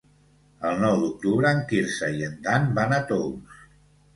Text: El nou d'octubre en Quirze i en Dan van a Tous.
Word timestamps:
El 0.69 0.79
nou 0.83 0.95
d'octubre 1.03 1.51
en 1.57 1.61
Quirze 1.73 2.09
i 2.17 2.27
en 2.31 2.35
Dan 2.49 2.67
van 2.81 2.99
a 2.99 3.03
Tous. 3.13 3.63